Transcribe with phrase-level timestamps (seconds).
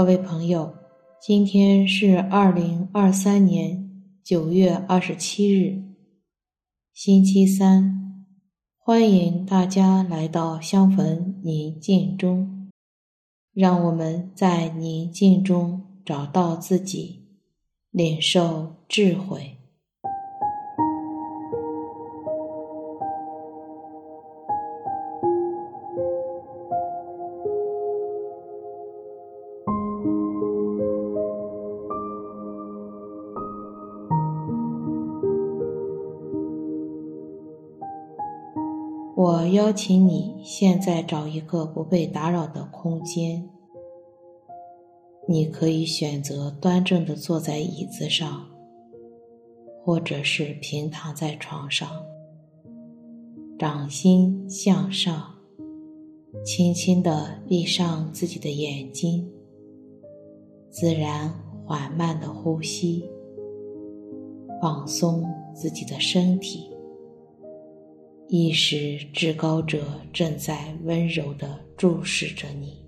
[0.00, 0.74] 各位朋友，
[1.20, 5.82] 今天是二零二三年九月二十七日，
[6.94, 8.24] 星期三。
[8.78, 12.70] 欢迎大家来到相逢宁静中，
[13.52, 17.26] 让我们在宁静中找到自己，
[17.90, 19.58] 领受智慧。
[39.22, 43.46] 我邀请你现在找一个不被打扰的空间。
[45.28, 48.46] 你可以选择端正的坐在椅子上，
[49.84, 51.86] 或者是平躺在床上，
[53.58, 55.34] 掌心向上，
[56.42, 59.30] 轻轻地闭上自己的眼睛，
[60.70, 61.28] 自然
[61.66, 63.04] 缓慢的呼吸，
[64.62, 65.22] 放松
[65.54, 66.69] 自己的身体。
[68.32, 72.78] 意识至高者正在温柔地注视着你。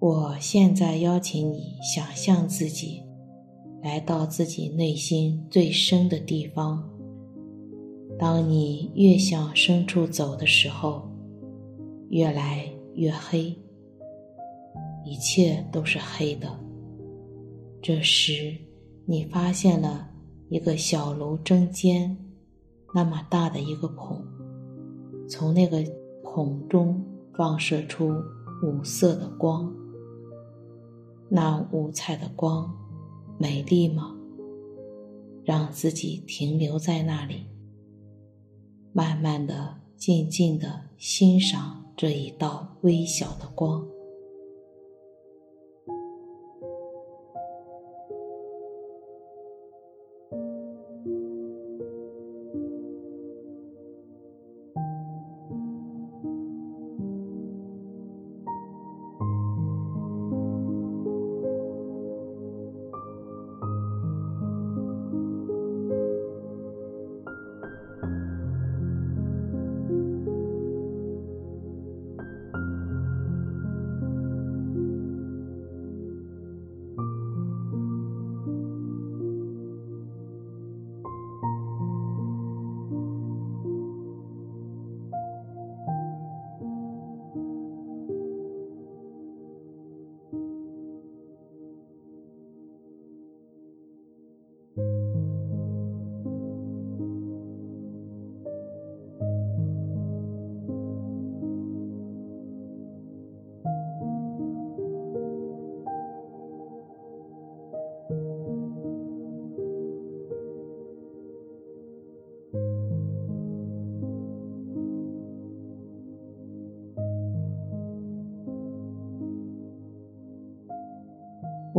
[0.00, 3.02] 我现在邀请你想象自己
[3.82, 6.82] 来到自己内心最深的地方。
[8.18, 11.06] 当你越向深处走的时候，
[12.08, 13.54] 越来越黑，
[15.04, 16.48] 一切都是黑的。
[17.82, 18.56] 这时，
[19.04, 20.08] 你发现了
[20.48, 22.16] 一个小炉中间
[22.94, 24.24] 那么大的一个孔，
[25.28, 25.84] 从那个
[26.24, 27.04] 孔中
[27.36, 28.14] 放射出
[28.62, 29.70] 五色的光。
[31.32, 32.76] 那五彩的光，
[33.38, 34.16] 美丽吗？
[35.44, 37.46] 让自己停留在那里，
[38.92, 43.86] 慢慢的、静静的欣赏这一道微小的光。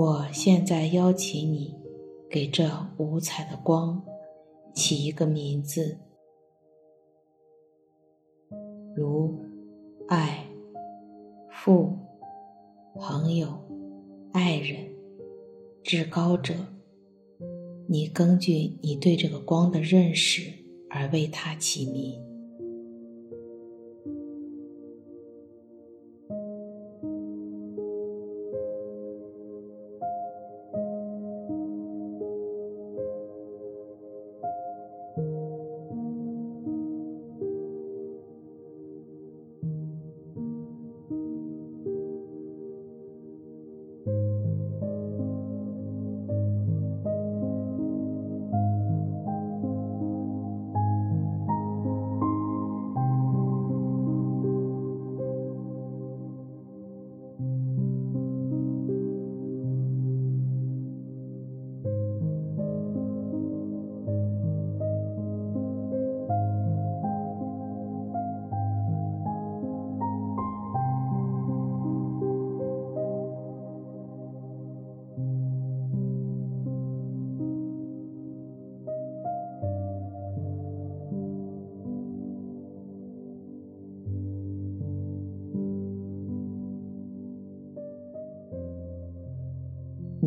[0.00, 1.76] 我现在邀请你，
[2.30, 4.02] 给这五彩的光
[4.72, 5.98] 起一个名字，
[8.96, 9.38] 如
[10.08, 10.46] 爱、
[11.50, 11.98] 父、
[12.94, 13.60] 朋友、
[14.32, 14.78] 爱人、
[15.82, 16.54] 至高者。
[17.86, 20.50] 你根据你对这个光的认识
[20.88, 22.18] 而为它起名。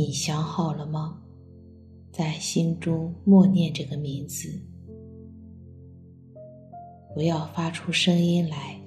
[0.00, 1.20] 你想好了吗？
[2.10, 4.48] 在心中默念这个名字，
[7.14, 8.80] 不要发出声音来。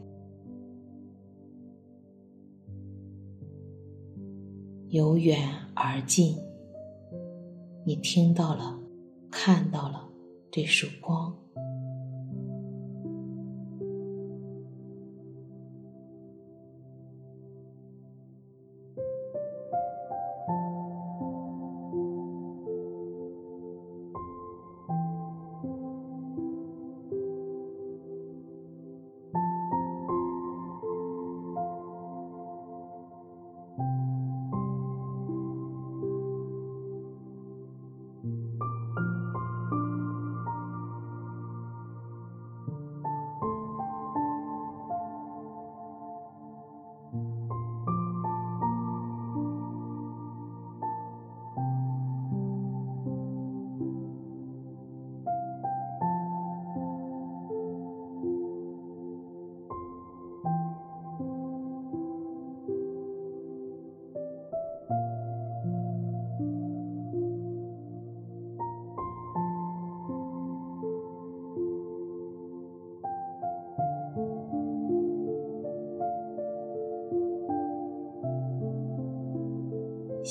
[4.90, 6.36] 由远而近，
[7.86, 8.80] 你听到了，
[9.30, 10.10] 看到了
[10.50, 11.32] 这束光。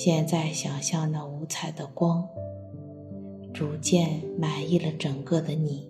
[0.05, 2.29] 现在想象那五彩的光，
[3.55, 5.89] 逐渐满意了整个的你。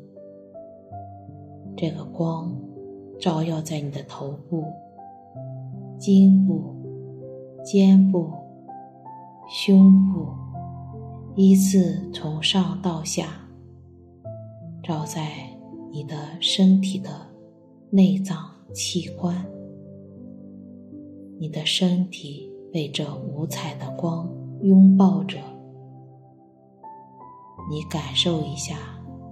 [1.75, 2.55] 这个光
[3.19, 4.65] 照耀在你的头部、
[5.99, 6.77] 颈部、
[7.65, 8.31] 肩部、
[9.49, 10.27] 胸部，
[11.35, 13.29] 依次从上到下，
[14.83, 15.33] 照在
[15.91, 17.09] 你的身体的
[17.89, 18.37] 内脏
[18.75, 19.35] 器官，
[21.39, 22.52] 你的身体。
[22.73, 24.27] 被这五彩的光
[24.63, 25.37] 拥抱着，
[27.71, 28.79] 你感受一下，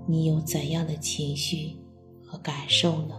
[0.07, 1.81] 你有怎样的情绪
[2.23, 3.15] 和感受呢？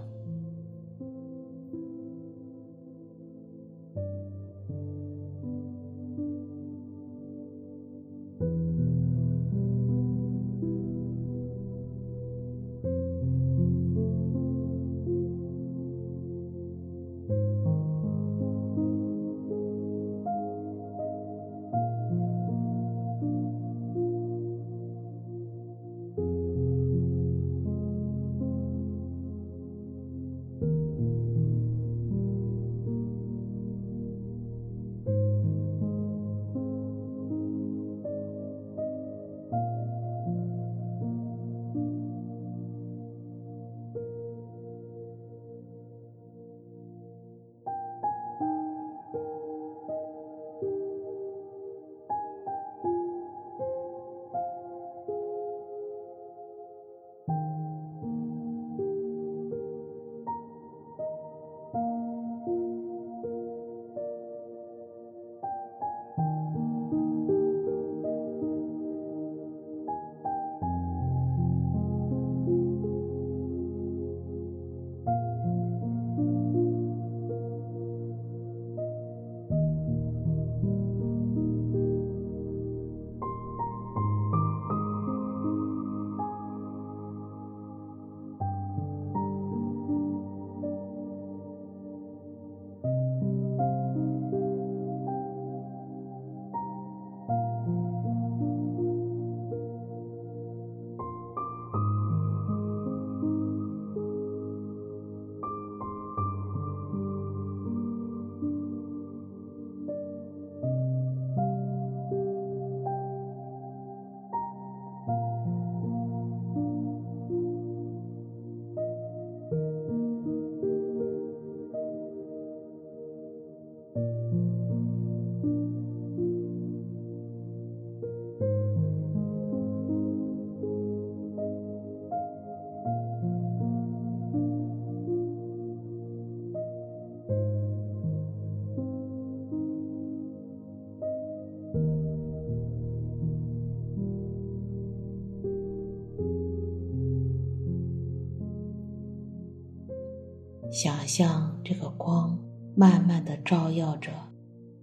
[150.71, 152.39] 想象这个光
[152.77, 154.09] 慢慢的照耀着，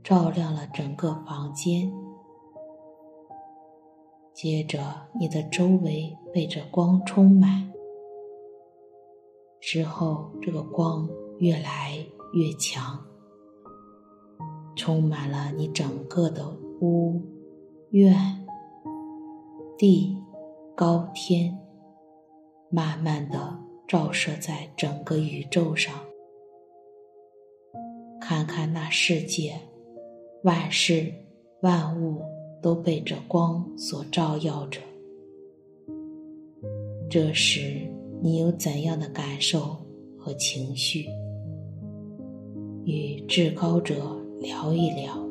[0.04, 1.90] 照亮了整个房间。
[4.34, 4.78] 接着，
[5.18, 7.72] 你的周围被这光充满。
[9.60, 11.96] 之后，这个光越来
[12.34, 13.02] 越强，
[14.76, 16.50] 充满了你整个的
[16.82, 17.18] 屋、
[17.92, 18.46] 院
[19.78, 20.22] 地
[20.76, 21.58] 高天，
[22.68, 25.94] 慢慢的照射在整个宇宙上，
[28.20, 29.58] 看看那世界，
[30.42, 31.10] 万事
[31.62, 32.20] 万物
[32.62, 34.78] 都被这光所照耀着。
[37.08, 37.80] 这时，
[38.20, 39.78] 你有怎样的感受
[40.18, 41.06] 和情绪？
[42.84, 43.94] 与至高者
[44.38, 45.27] 聊一聊。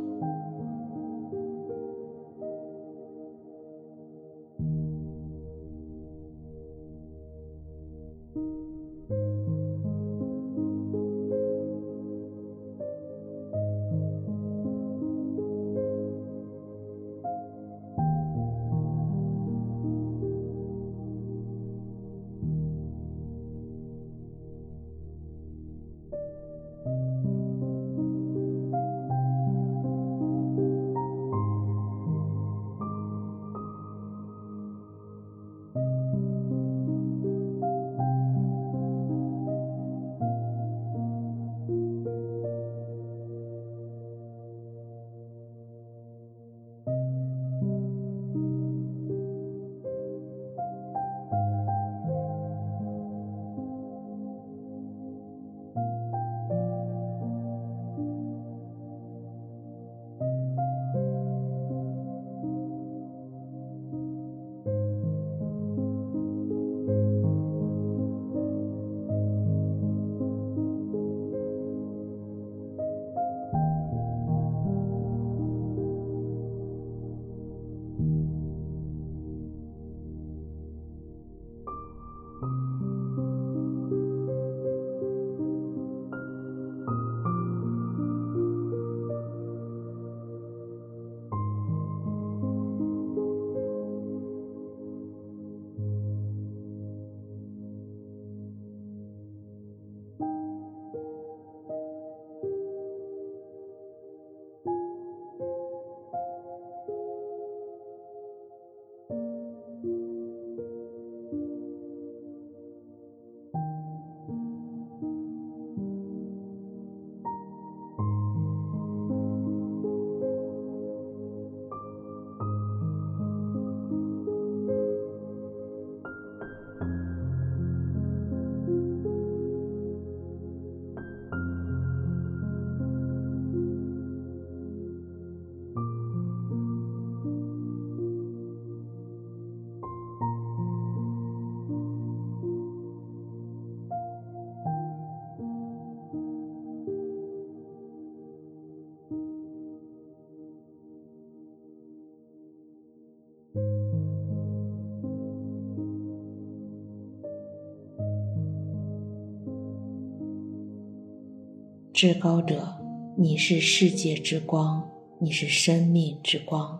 [161.97, 162.77] 至高者，
[163.17, 164.87] 你是世界之光，
[165.19, 166.79] 你是生命之光，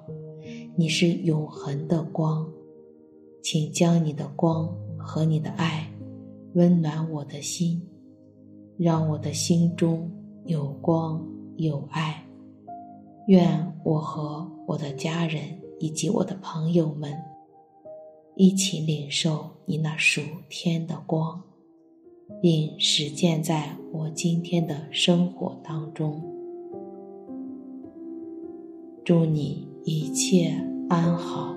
[0.76, 2.48] 你是永恒的光，
[3.42, 5.92] 请将你的光和你的爱
[6.54, 7.82] 温暖我的心，
[8.78, 10.08] 让我的心中
[10.46, 12.24] 有光有爱。
[13.26, 15.42] 愿我和我的家人
[15.80, 17.12] 以及我的朋友们
[18.36, 21.42] 一起领受你那属天的光。
[22.42, 26.22] 并实践在我今天的生活当中。
[29.04, 30.54] 祝你一切
[30.90, 31.57] 安好。